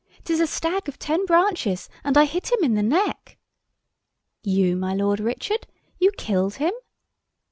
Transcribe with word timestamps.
'Tis 0.23 0.39
a 0.39 0.47
stag 0.47 0.87
of 0.89 0.97
ten 0.97 1.27
branches, 1.27 1.87
and 2.03 2.17
I 2.17 2.25
hit 2.25 2.51
him 2.51 2.63
in 2.63 2.73
the 2.73 2.81
neck." 2.81 3.37
"You! 4.43 4.75
my 4.75 4.95
Lord 4.95 5.19
Richard! 5.19 5.67
you 5.99 6.09
killed 6.13 6.55
him?" 6.55 6.73